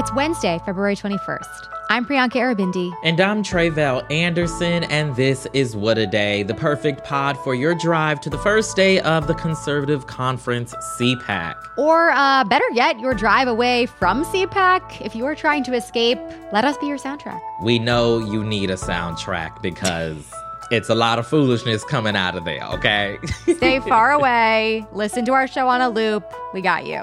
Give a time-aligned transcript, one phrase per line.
[0.00, 1.68] It's Wednesday, February 21st.
[1.90, 2.90] I'm Priyanka Aribindi.
[3.04, 7.74] And I'm Tre'vell Anderson, and this is What a Day, the perfect pod for your
[7.74, 11.54] drive to the first day of the Conservative Conference CPAC.
[11.76, 15.02] Or uh, better yet, your drive away from CPAC.
[15.04, 16.18] If you are trying to escape,
[16.50, 17.42] let us be your soundtrack.
[17.62, 20.16] We know you need a soundtrack because.
[20.70, 23.18] It's a lot of foolishness coming out of there, okay?
[23.56, 24.86] Stay far away.
[24.92, 26.22] Listen to our show on a loop.
[26.54, 27.02] We got you.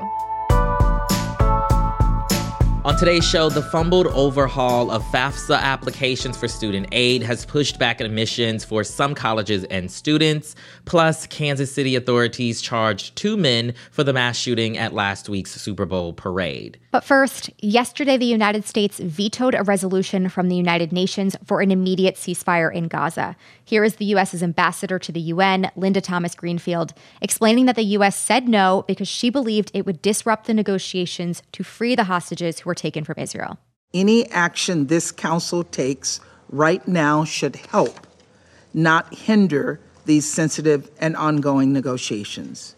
[2.87, 7.99] On today's show, the fumbled overhaul of FAFSA applications for student aid has pushed back
[7.99, 10.55] admissions for some colleges and students.
[10.85, 15.85] Plus, Kansas City authorities charged two men for the mass shooting at last week's Super
[15.85, 16.79] Bowl parade.
[16.91, 21.71] But first, yesterday the United States vetoed a resolution from the United Nations for an
[21.71, 23.35] immediate ceasefire in Gaza.
[23.65, 28.15] Here is the U.S.'s ambassador to the UN, Linda Thomas Greenfield, explaining that the U.S.
[28.15, 32.69] said no because she believed it would disrupt the negotiations to free the hostages who
[32.69, 33.57] were taken from Israel.
[33.93, 38.07] Any action this council takes right now should help,
[38.73, 42.75] not hinder these sensitive and ongoing negotiations.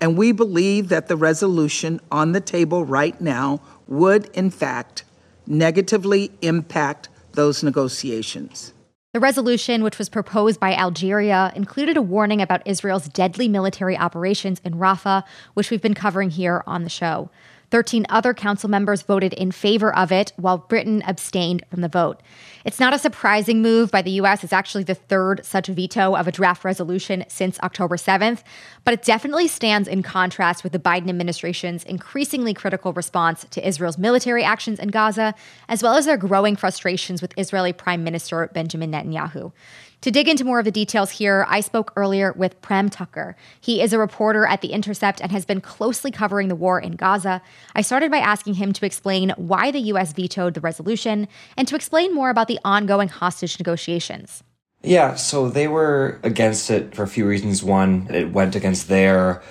[0.00, 5.02] And we believe that the resolution on the table right now would, in fact,
[5.46, 8.72] negatively impact those negotiations.
[9.14, 14.60] The resolution, which was proposed by Algeria, included a warning about Israel's deadly military operations
[14.64, 17.30] in Rafah, which we've been covering here on the show.
[17.70, 22.20] 13 other council members voted in favor of it, while Britain abstained from the vote.
[22.64, 24.42] It's not a surprising move by the U.S.
[24.42, 28.42] It's actually the third such veto of a draft resolution since October 7th,
[28.84, 33.98] but it definitely stands in contrast with the Biden administration's increasingly critical response to Israel's
[33.98, 35.34] military actions in Gaza,
[35.68, 39.52] as well as their growing frustrations with Israeli Prime Minister Benjamin Netanyahu.
[40.02, 43.34] To dig into more of the details here, I spoke earlier with Prem Thakker.
[43.60, 46.92] He is a reporter at The Intercept and has been closely covering the war in
[46.92, 47.42] Gaza.
[47.74, 50.12] I started by asking him to explain why the U.S.
[50.12, 51.26] vetoed the resolution
[51.56, 54.44] and to explain more about the ongoing hostage negotiations.
[54.84, 57.64] Yeah, so they were against it for a few reasons.
[57.64, 59.42] One, it went against their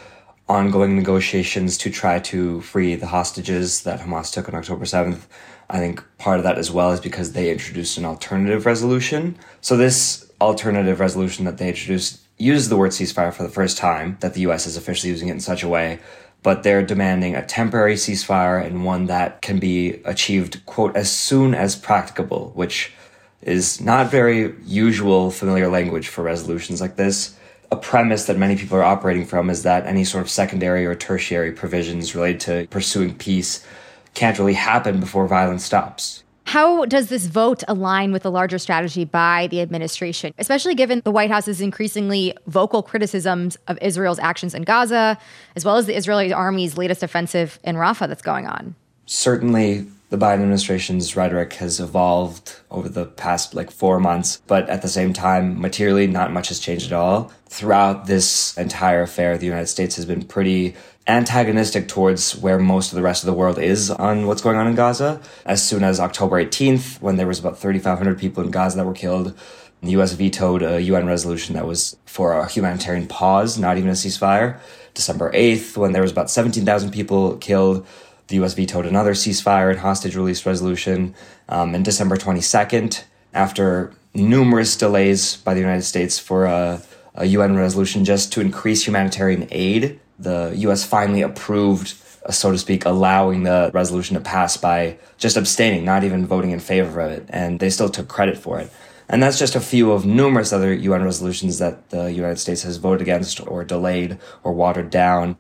[0.48, 5.28] ongoing negotiations to try to free the hostages that Hamas took on October 7th.
[5.70, 9.38] I think part of that as well is because they introduced an alternative resolution.
[9.60, 14.18] So this alternative resolution that they introduced uses the word ceasefire for the first time,
[14.20, 16.00] that the US is officially using it in such a way,
[16.44, 21.54] but they're demanding a temporary ceasefire and one that can be achieved, quote, as soon
[21.56, 22.94] as practicable, which
[23.42, 27.36] is not very usual familiar language for resolutions like this.
[27.72, 30.96] A premise that many people are operating from is that any sort of secondary or
[30.96, 33.66] tertiary provisions related to pursuing peace
[34.14, 36.24] can't really happen before violence stops.
[36.48, 41.12] How does this vote align with the larger strategy by the administration, especially given the
[41.12, 45.18] White House's increasingly vocal criticisms of Israel's actions in Gaza,
[45.58, 48.76] as well as the Israeli army's latest offensive in Rafah that's going on?
[49.08, 54.82] Certainly, the Biden administration's rhetoric has evolved over the past like four months, but at
[54.82, 57.32] the same time, materially, not much has changed at all.
[57.48, 60.76] Throughout this entire affair, the United States has been pretty
[61.08, 64.68] antagonistic towards where most of the rest of the world is on what's going on
[64.68, 65.22] in Gaza.
[65.46, 68.94] As soon as October 18th, when there was about 3,500 people in Gaza that were
[68.94, 69.38] killed,
[69.82, 70.14] the U.S.
[70.14, 74.60] vetoed a UN resolution that was for a humanitarian pause, not even a ceasefire.
[74.94, 77.86] December 8th, when there was about 17,000 people killed,
[78.28, 78.54] the U.S.
[78.54, 81.16] vetoed another ceasefire and hostage release resolution.
[81.50, 86.82] Um, December 22nd, after numerous delays by the United States for a,
[87.16, 91.96] a UN resolution just to increase humanitarian aid the US finally approved,
[92.26, 96.52] uh, so to speak, allowing the resolution to pass by just abstaining, not even voting
[96.52, 97.26] in favor of it.
[97.30, 98.72] And they still took credit for it.
[99.10, 102.78] And that's just a few of numerous other UN resolutions that the United States has
[102.78, 105.38] voted against or delayed or watered down.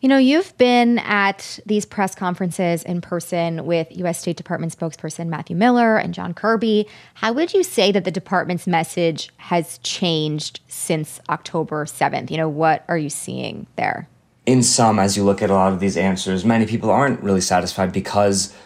[0.00, 4.18] You know, you've been at these press conferences in person with U.S.
[4.18, 6.88] State Department spokesperson Matthew Miller and John Kirby.
[7.12, 12.30] How would you say that the department's message has changed since October 7th?
[12.30, 14.08] You know, what are you seeing there?
[14.46, 17.42] In some, as you look at a lot of these answers, many people aren't really
[17.42, 18.56] satisfied because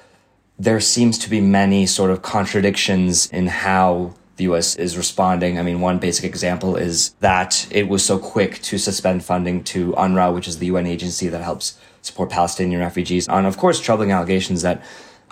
[0.56, 5.58] there seems to be many sort of contradictions in how the US is responding.
[5.58, 9.92] I mean, one basic example is that it was so quick to suspend funding to
[9.92, 14.10] UNRWA, which is the UN agency that helps support Palestinian refugees, on, of course, troubling
[14.10, 14.82] allegations that,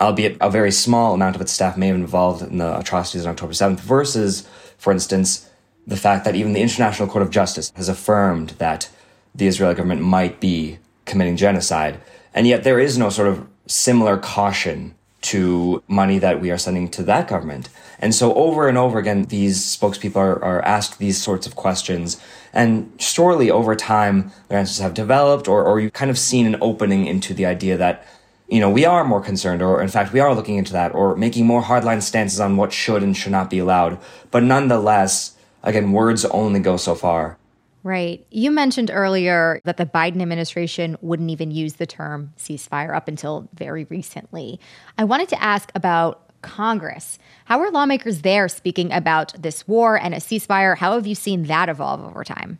[0.01, 3.25] albeit a very small amount of its staff may have been involved in the atrocities
[3.25, 4.47] on October 7th, versus,
[4.77, 5.49] for instance,
[5.85, 8.89] the fact that even the International Court of Justice has affirmed that
[9.35, 11.99] the Israeli government might be committing genocide.
[12.33, 16.89] And yet there is no sort of similar caution to money that we are sending
[16.89, 17.69] to that government.
[17.99, 22.21] And so over and over again, these spokespeople are, are asked these sorts of questions.
[22.53, 26.57] And surely over time, their answers have developed or, or you've kind of seen an
[26.61, 28.05] opening into the idea that,
[28.49, 31.15] you know, we are more concerned, or in fact, we are looking into that, or
[31.15, 33.97] making more hardline stances on what should and should not be allowed.
[34.29, 37.37] But nonetheless, again, words only go so far.
[37.83, 38.25] Right.
[38.31, 43.49] You mentioned earlier that the Biden administration wouldn't even use the term ceasefire up until
[43.53, 44.59] very recently.
[44.97, 47.19] I wanted to ask about Congress.
[47.45, 50.77] How are lawmakers there speaking about this war and a ceasefire?
[50.77, 52.59] How have you seen that evolve over time?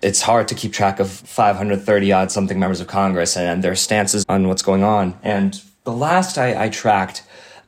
[0.00, 4.24] It's hard to keep track of 530 odd something members of Congress and their stances
[4.28, 5.18] on what's going on.
[5.22, 7.22] And the last I, I tracked,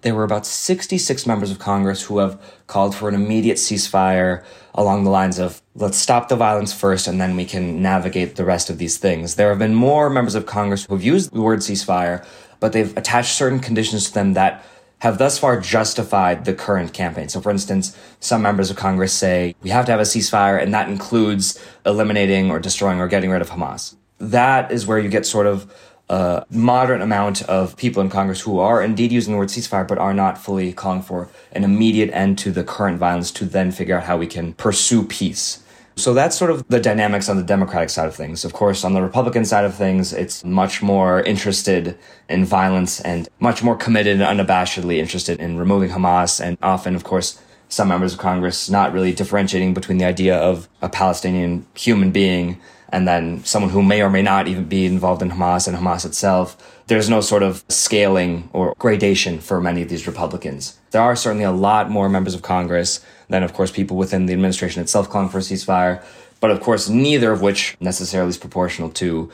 [0.06, 5.02] there were about 66 members of Congress who have called for an immediate ceasefire along
[5.02, 8.70] the lines of let's stop the violence first and then we can navigate the rest
[8.70, 9.34] of these things.
[9.34, 12.24] There have been more members of Congress who have used the word ceasefire,
[12.60, 14.64] but they've attached certain conditions to them that
[15.00, 17.28] have thus far justified the current campaign.
[17.28, 20.72] So, for instance, some members of Congress say we have to have a ceasefire, and
[20.72, 23.96] that includes eliminating or destroying or getting rid of Hamas.
[24.18, 25.70] That is where you get sort of
[26.08, 29.98] a moderate amount of people in Congress who are indeed using the word ceasefire, but
[29.98, 33.96] are not fully calling for an immediate end to the current violence to then figure
[33.96, 35.62] out how we can pursue peace.
[35.98, 38.44] So that's sort of the dynamics on the Democratic side of things.
[38.44, 41.96] Of course, on the Republican side of things, it's much more interested
[42.28, 46.38] in violence and much more committed and unabashedly interested in removing Hamas.
[46.38, 50.68] And often, of course, some members of Congress not really differentiating between the idea of
[50.80, 52.60] a Palestinian human being
[52.90, 56.06] and then someone who may or may not even be involved in Hamas and Hamas
[56.06, 56.56] itself.
[56.86, 60.78] There's no sort of scaling or gradation for many of these Republicans.
[60.92, 64.32] There are certainly a lot more members of Congress than, of course, people within the
[64.32, 66.02] administration itself calling for a ceasefire,
[66.40, 69.30] but of course, neither of which necessarily is proportional to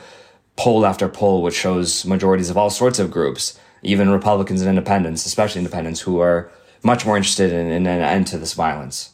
[0.55, 5.25] poll after poll, which shows majorities of all sorts of groups, even Republicans and independents,
[5.25, 6.51] especially independents, who are
[6.83, 9.11] much more interested in, in an end to this violence.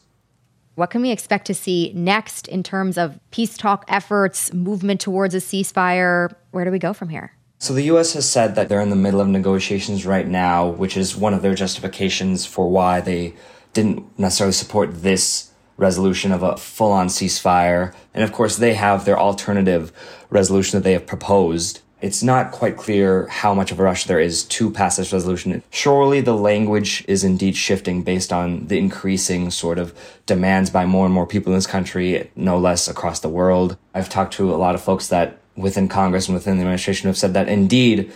[0.74, 5.34] What can we expect to see next in terms of peace talk efforts, movement towards
[5.34, 6.34] a ceasefire?
[6.52, 7.32] Where do we go from here?
[7.58, 10.96] So the US has said that they're in the middle of negotiations right now, which
[10.96, 13.34] is one of their justifications for why they
[13.74, 17.94] didn't necessarily support this resolution of a full on ceasefire.
[18.14, 19.92] And of course, they have their alternative
[20.30, 24.20] resolution that they have proposed it's not quite clear how much of a rush there
[24.20, 25.62] is to pass this resolution.
[25.70, 29.94] Surely the language is indeed shifting based on the increasing sort of
[30.26, 33.76] demands by more and more people in this country, no less across the world.
[33.94, 37.18] I've talked to a lot of folks that within Congress and within the administration have
[37.18, 38.12] said that indeed,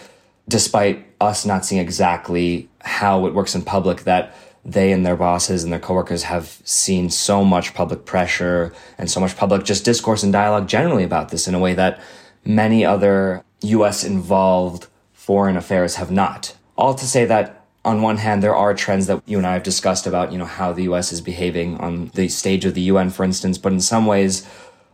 [0.49, 4.35] despite us not seeing exactly how it works in public, that
[4.65, 9.21] they and their bosses and their coworkers have seen so much public pressure and so
[9.21, 12.01] much public just discourse and dialogue generally about this in a way that
[12.45, 16.57] many other US involved foreign affairs have not.
[16.77, 19.63] All to say that on one hand, there are trends that you and I have
[19.63, 23.11] discussed about, you know, how the US is behaving on the stage of the UN,
[23.11, 24.49] for instance, but in some ways,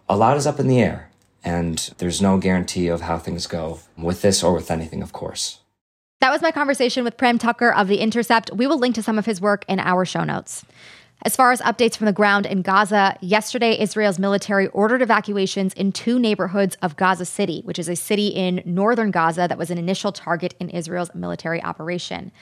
[0.08, 1.11] a lot is up in the air.
[1.43, 5.61] And there's no guarantee of how things go with this or with anything, of course.
[6.20, 8.52] That was my conversation with Prem Thakker of The Intercept.
[8.52, 10.67] We will link to some of his work in our show notes.
[11.22, 15.93] As far as updates from the ground in Gaza, yesterday Israel's military ordered evacuations in
[15.93, 19.76] two neighborhoods of Gaza City, which is a city in northern Gaza that was an
[19.76, 22.32] initial target in Israel's military operation.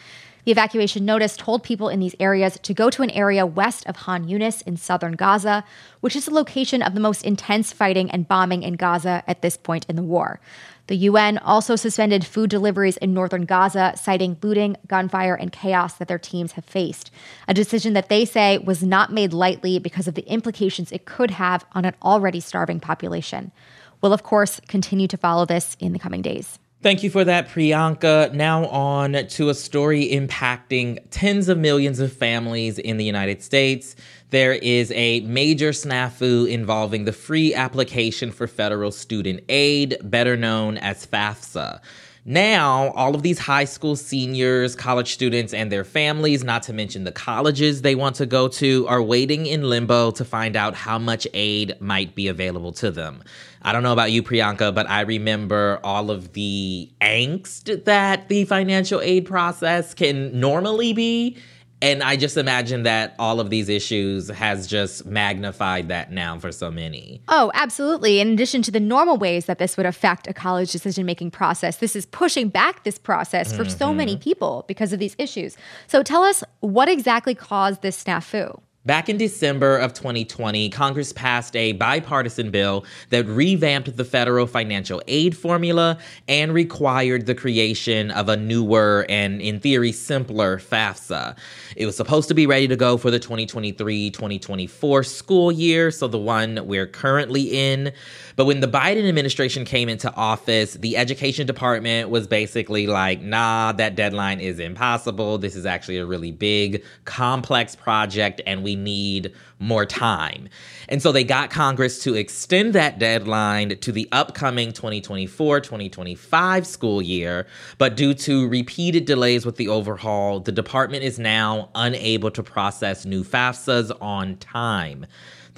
[0.48, 3.96] The evacuation notice told people in these areas to go to an area west of
[3.96, 5.62] Han Yunis in southern Gaza,
[6.00, 9.58] which is the location of the most intense fighting and bombing in Gaza at this
[9.58, 10.40] point in the war.
[10.86, 16.08] The UN also suspended food deliveries in northern Gaza, citing looting, gunfire, and chaos that
[16.08, 17.10] their teams have faced.
[17.46, 21.32] A decision that they say was not made lightly because of the implications it could
[21.32, 23.52] have on an already starving population.
[24.00, 26.58] We'll, of course, continue to follow this in the coming days.
[26.80, 28.32] Thank you for that, Priyanka.
[28.32, 33.96] Now, on to a story impacting tens of millions of families in the United States.
[34.30, 40.78] There is a major snafu involving the free application for federal student aid, better known
[40.78, 41.80] as FAFSA.
[42.24, 47.04] Now, all of these high school seniors, college students, and their families, not to mention
[47.04, 50.98] the colleges they want to go to, are waiting in limbo to find out how
[50.98, 53.22] much aid might be available to them.
[53.62, 58.44] I don't know about you, Priyanka, but I remember all of the angst that the
[58.44, 61.36] financial aid process can normally be
[61.80, 66.50] and I just imagine that all of these issues has just magnified that now for
[66.50, 67.20] so many.
[67.28, 68.20] Oh, absolutely.
[68.20, 71.76] In addition to the normal ways that this would affect a college decision making process,
[71.76, 73.78] this is pushing back this process for mm-hmm.
[73.78, 74.22] so many mm-hmm.
[74.22, 75.56] people because of these issues.
[75.86, 78.60] So tell us what exactly caused this snafu.
[78.88, 85.02] Back in December of 2020, Congress passed a bipartisan bill that revamped the federal financial
[85.06, 91.36] aid formula and required the creation of a newer and, in theory, simpler FAFSA.
[91.76, 96.08] It was supposed to be ready to go for the 2023 2024 school year, so
[96.08, 97.92] the one we're currently in.
[98.36, 103.72] But when the Biden administration came into office, the education department was basically like, nah,
[103.72, 105.36] that deadline is impossible.
[105.36, 110.48] This is actually a really big, complex project, and we need more time.
[110.88, 117.02] And so they got Congress to extend that deadline to the upcoming 2024 2025 school
[117.02, 117.46] year.
[117.78, 123.04] But due to repeated delays with the overhaul, the department is now unable to process
[123.04, 125.06] new FAFSAs on time.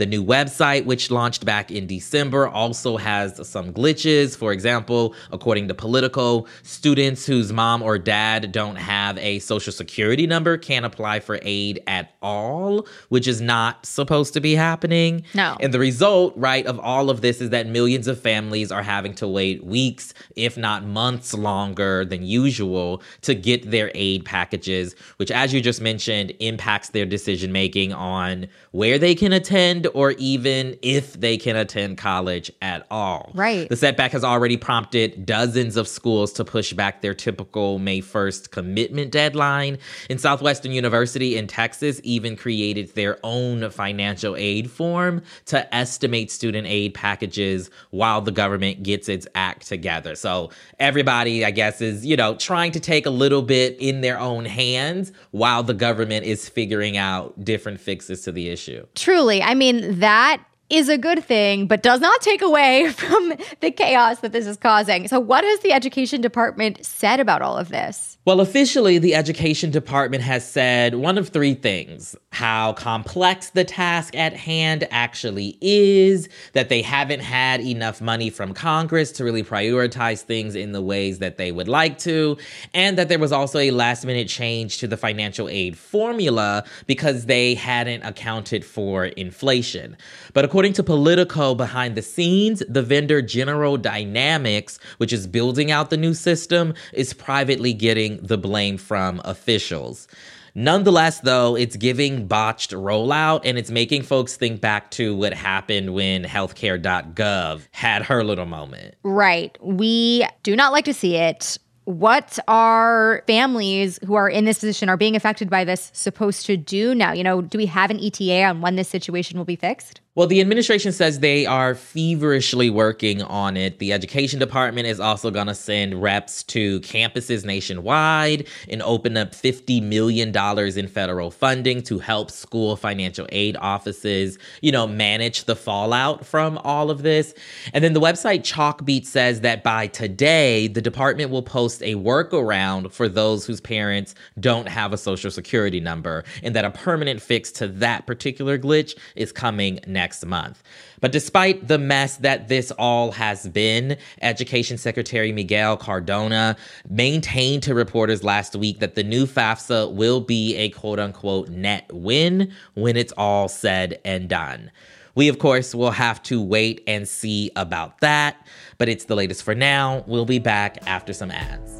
[0.00, 4.34] The new website, which launched back in December, also has some glitches.
[4.34, 10.26] For example, according to Politico, students whose mom or dad don't have a social security
[10.26, 15.22] number can't apply for aid at all, which is not supposed to be happening.
[15.34, 15.58] No.
[15.60, 19.12] And the result, right, of all of this is that millions of families are having
[19.16, 25.30] to wait weeks, if not months longer than usual to get their aid packages, which,
[25.30, 30.76] as you just mentioned, impacts their decision making on where they can attend or even
[30.82, 33.30] if they can attend college at all.
[33.34, 33.68] Right.
[33.68, 38.50] The setback has already prompted dozens of schools to push back their typical May 1st
[38.50, 39.78] commitment deadline.
[40.08, 46.66] And Southwestern University in Texas even created their own financial aid form to estimate student
[46.66, 50.14] aid packages while the government gets its act together.
[50.14, 54.18] So everybody, I guess, is, you know, trying to take a little bit in their
[54.18, 58.86] own hands while the government is figuring out different fixes to the issue.
[58.94, 59.42] Truly.
[59.42, 64.20] I mean, that is a good thing, but does not take away from the chaos
[64.20, 65.08] that this is causing.
[65.08, 68.16] So, what has the education department said about all of this?
[68.26, 74.14] Well, officially, the education department has said one of three things how complex the task
[74.14, 80.22] at hand actually is, that they haven't had enough money from Congress to really prioritize
[80.22, 82.36] things in the ways that they would like to,
[82.72, 87.26] and that there was also a last minute change to the financial aid formula because
[87.26, 89.96] they hadn't accounted for inflation.
[90.34, 95.88] But according to Politico behind the scenes, the vendor General Dynamics, which is building out
[95.88, 100.06] the new system, is privately getting the blame from officials.
[100.54, 105.94] Nonetheless, though, it's giving botched rollout and it's making folks think back to what happened
[105.94, 108.96] when healthcare.gov had her little moment.
[109.02, 109.56] Right.
[109.62, 111.56] We do not like to see it.
[111.84, 116.56] What are families who are in this position, are being affected by this, supposed to
[116.56, 117.12] do now?
[117.12, 120.00] You know, do we have an ETA on when this situation will be fixed?
[120.16, 123.78] Well, the administration says they are feverishly working on it.
[123.78, 129.30] The education department is also going to send reps to campuses nationwide and open up
[129.30, 130.36] $50 million
[130.76, 136.58] in federal funding to help school financial aid offices, you know, manage the fallout from
[136.64, 137.32] all of this.
[137.72, 142.90] And then the website Chalkbeat says that by today, the department will post a workaround
[142.90, 147.52] for those whose parents don't have a social security number and that a permanent fix
[147.52, 150.62] to that particular glitch is coming next next month.
[151.02, 156.56] But despite the mess that this all has been, Education Secretary Miguel Cardona
[156.88, 161.84] maintained to reporters last week that the new FAFSA will be a quote unquote net
[161.92, 164.70] win when it's all said and done.
[165.14, 168.46] We, of course, will have to wait and see about that,
[168.78, 170.02] but it's the latest for now.
[170.06, 171.79] We'll be back after some ads.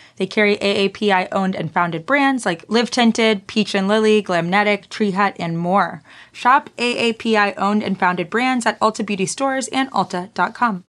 [0.21, 5.09] They carry AAPI owned and founded brands like Live Tinted, Peach and Lily, Glamnetic, Tree
[5.09, 6.03] Hut, and more.
[6.31, 10.83] Shop AAPI owned and founded brands at Ulta Beauty stores and Ulta.com.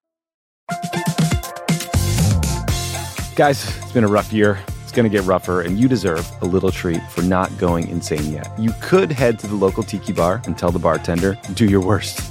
[3.38, 4.60] Guys, it's been a rough year.
[4.84, 8.34] It's going to get rougher, and you deserve a little treat for not going insane
[8.34, 8.52] yet.
[8.60, 12.31] You could head to the local tiki bar and tell the bartender, do your worst.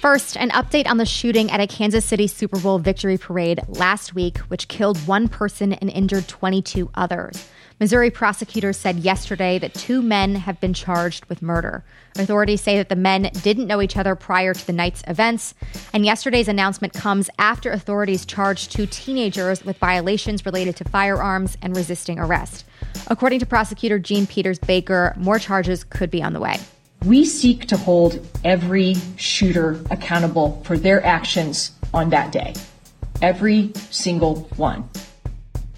[0.00, 4.14] First, an update on the shooting at a Kansas City Super Bowl victory parade last
[4.14, 7.46] week, which killed one person and injured 22 others.
[7.78, 11.84] Missouri prosecutors said yesterday that two men have been charged with murder.
[12.16, 15.52] Authorities say that the men didn't know each other prior to the night's events,
[15.92, 21.76] and yesterday's announcement comes after authorities charged two teenagers with violations related to firearms and
[21.76, 22.64] resisting arrest.
[23.08, 26.58] According to prosecutor Jean Peters Baker, more charges could be on the way.
[27.06, 32.52] We seek to hold every shooter accountable for their actions on that day.
[33.22, 34.86] Every single one.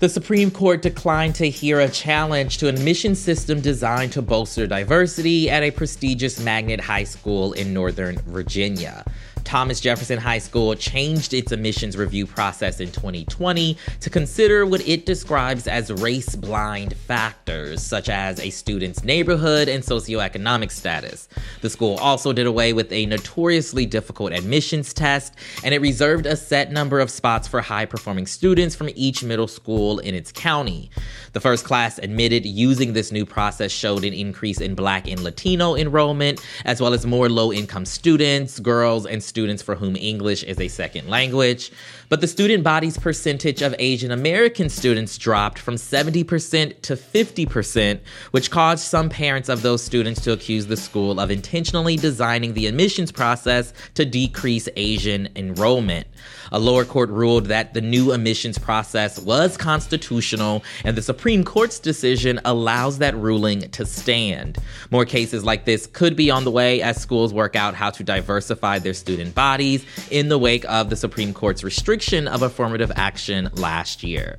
[0.01, 4.67] The Supreme Court declined to hear a challenge to an admission system designed to bolster
[4.67, 9.05] diversity at a prestigious magnet high school in Northern Virginia.
[9.45, 15.05] Thomas Jefferson High School changed its admissions review process in 2020 to consider what it
[15.05, 21.29] describes as race blind factors, such as a student's neighborhood and socioeconomic status.
[21.61, 26.37] The school also did away with a notoriously difficult admissions test, and it reserved a
[26.37, 30.91] set number of spots for high performing students from each middle school in its county.
[31.33, 35.75] The first class admitted using this new process showed an increase in Black and Latino
[35.77, 39.32] enrollment, as well as more low income students, girls, and students
[39.63, 41.73] for whom English is a second language.
[42.09, 48.01] But the student body's percentage of Asian American students dropped from 70% to 50%,
[48.33, 52.67] which caused some parents of those students to accuse the school of intentionally designing the
[52.67, 56.07] admissions process to decrease Asian enrollment.
[56.53, 61.79] A lower court ruled that the new admissions process was constitutional, and the Supreme Court's
[61.79, 64.59] decision allows that ruling to stand.
[64.91, 68.05] More cases like this could be on the way as schools work out how to
[68.05, 73.49] diversify their student bodies in the wake of the Supreme Court's restriction of affirmative action
[73.55, 74.39] last year.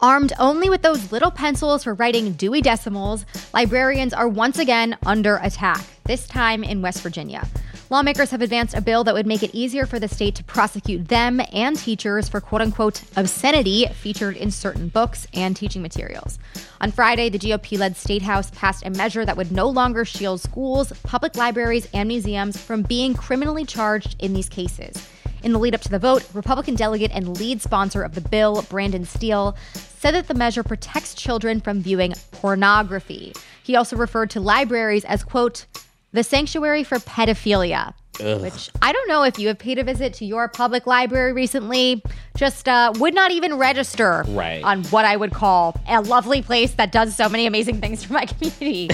[0.00, 5.36] Armed only with those little pencils for writing Dewey Decimals, librarians are once again under
[5.36, 7.46] attack, this time in West Virginia.
[7.92, 11.08] Lawmakers have advanced a bill that would make it easier for the state to prosecute
[11.08, 16.38] them and teachers for quote unquote obscenity featured in certain books and teaching materials.
[16.80, 20.40] On Friday, the GOP led State House passed a measure that would no longer shield
[20.40, 25.04] schools, public libraries, and museums from being criminally charged in these cases.
[25.42, 28.64] In the lead up to the vote, Republican delegate and lead sponsor of the bill,
[28.70, 33.32] Brandon Steele, said that the measure protects children from viewing pornography.
[33.64, 35.66] He also referred to libraries as, quote,
[36.12, 37.94] the sanctuary for pedophilia.
[38.20, 38.40] Ugh.
[38.42, 42.02] Which I don't know if you have paid a visit to your public library recently.
[42.36, 44.62] Just uh, would not even register right.
[44.62, 48.12] on what I would call a lovely place that does so many amazing things for
[48.12, 48.90] my community.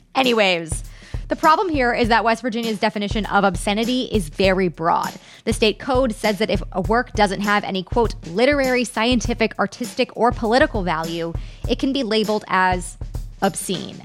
[0.14, 0.84] Anyways,
[1.28, 5.12] the problem here is that West Virginia's definition of obscenity is very broad.
[5.44, 10.10] The state code says that if a work doesn't have any, quote, literary, scientific, artistic,
[10.16, 11.32] or political value,
[11.68, 12.98] it can be labeled as
[13.42, 14.00] obscene.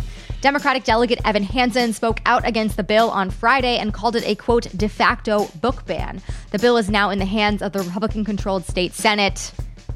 [0.45, 4.35] Democratic delegate Evan Hansen spoke out against the bill on Friday and called it a
[4.35, 6.21] quote de facto book ban.
[6.51, 9.51] The bill is now in the hands of the Republican controlled state Senate.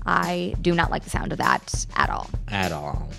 [0.08, 2.32] I do not like the sound of that at all.
[2.48, 3.12] At all.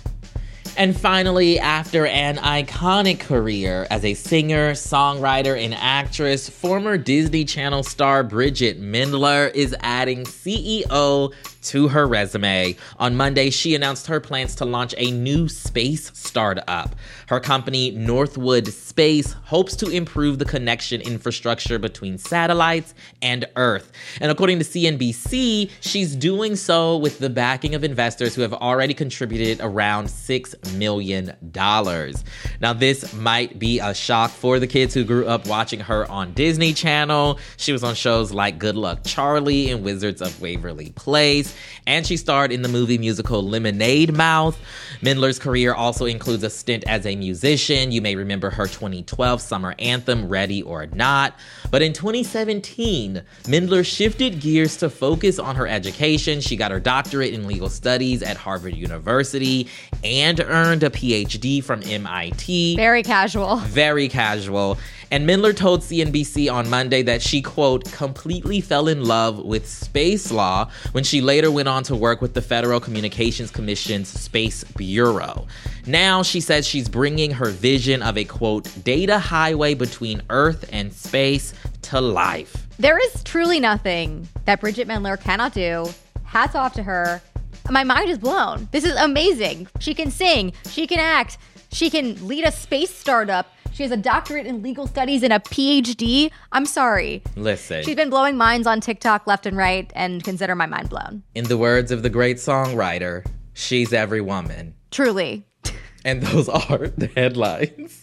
[0.75, 7.83] And finally, after an iconic career as a singer, songwriter, and actress, former Disney Channel
[7.83, 12.75] star Bridgit Mendler is adding CEO to her resume.
[12.99, 16.95] On Monday, she announced her plans to launch a new space startup.
[17.27, 23.91] Her company, Northwood Space, hopes to improve the connection infrastructure between satellites and Earth.
[24.19, 28.93] And according to CNBC, she's doing so with the backing of investors who have already
[28.93, 31.35] contributed around $6 million.
[31.53, 36.33] Now, this might be a shock for the kids who grew up watching her on
[36.33, 37.39] Disney Channel.
[37.57, 41.50] She was on shows like Good Luck Charlie and Wizards of Waverly Place
[41.87, 44.59] and she starred in the movie musical Lemonade Mouth.
[45.01, 47.91] Mendler's career also includes a stint as a musician.
[47.91, 51.35] You may remember her 2012 summer anthem, Ready or Not.
[51.69, 56.41] But in 2017, Mendler shifted gears to focus on her education.
[56.41, 59.67] She got her doctorate in legal studies at Harvard University
[60.03, 62.75] and earned a PhD from MIT.
[62.75, 63.57] Very casual.
[63.57, 64.77] Very casual.
[65.11, 70.31] And Mendler told CNBC on Monday that she, quote, completely fell in love with space
[70.31, 75.47] law when she later went on to work with the Federal Communications Commission's Space Bureau.
[75.85, 80.93] Now she says she's bringing her vision of a, quote, data highway between Earth and
[80.93, 82.65] space to life.
[82.79, 85.89] There is truly nothing that Bridgit Mendler cannot do.
[86.23, 87.21] Hats off to her.
[87.69, 88.69] My mind is blown.
[88.71, 89.67] This is amazing.
[89.79, 91.37] She can sing, she can act,
[91.69, 93.47] she can lead a space startup.
[93.73, 96.31] She has a doctorate in legal studies and a PhD.
[96.51, 97.23] I'm sorry.
[97.35, 97.83] Listen.
[97.83, 101.23] She's been blowing minds on TikTok left and right, and consider my mind blown.
[101.35, 104.75] In the words of the great songwriter, she's every woman.
[104.91, 105.45] Truly.
[106.03, 108.01] And those are the headlines.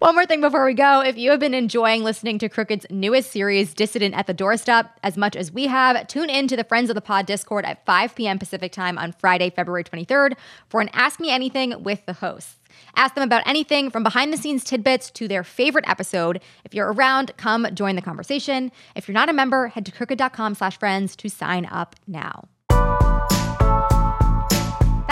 [0.00, 1.00] One more thing before we go.
[1.00, 5.16] If you have been enjoying listening to Crooked's newest series, Dissident at the Doorstep, as
[5.16, 8.14] much as we have, tune in to the Friends of the Pod Discord at 5
[8.16, 8.38] p.m.
[8.38, 10.34] Pacific time on Friday, February 23rd
[10.68, 12.57] for an Ask Me Anything with the hosts.
[12.96, 16.42] Ask them about anything from behind the scenes tidbits to their favorite episode.
[16.64, 18.72] If you're around, come join the conversation.
[18.94, 22.48] If you're not a member, head to crooked.com slash friends to sign up now.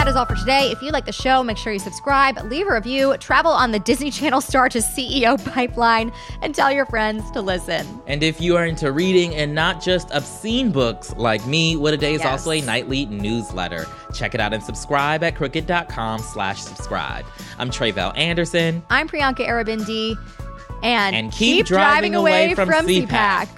[0.07, 0.71] That is all for today.
[0.71, 3.79] If you like the show, make sure you subscribe, leave a review, travel on the
[3.79, 7.85] Disney Channel Star to CEO pipeline, and tell your friends to listen.
[8.07, 11.97] And if you are into reading and not just obscene books like me, What a
[11.97, 12.31] Day is Yes.
[12.31, 13.85] also a nightly newsletter.
[14.13, 17.25] Check it out and subscribe at crooked.com slash subscribe.
[17.57, 18.83] I'm Tre'vell Anderson.
[18.89, 20.15] I'm Priyanka Aribindi,
[20.83, 23.07] and, And keep driving away from CPAC.
[23.09, 23.49] CPAC.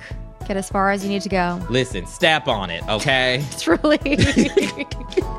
[0.48, 1.62] Get as far as you need to go.
[1.70, 3.46] Listen, step on it, okay?
[3.60, 4.00] Truly.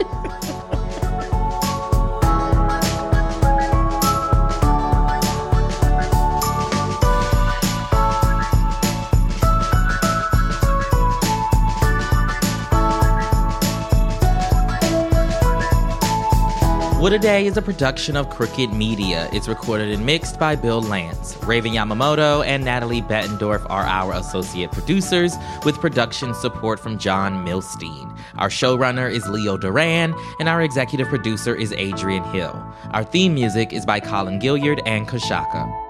[17.00, 19.30] What a Day is a production of Crooked Media.
[19.32, 21.34] It's recorded and mixed by Bill Lance.
[21.44, 25.32] Raven Yamamoto and Natalie Bettendorf are our associate producers,
[25.64, 28.14] with production support from John Milstein.
[28.36, 32.62] Our showrunner is Leo Duran, and our executive producer is Adrian Hill.
[32.90, 35.89] Our theme music is by Colin Gilliard and Kashaka.